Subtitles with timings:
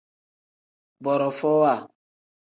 [1.03, 1.75] Borofowa.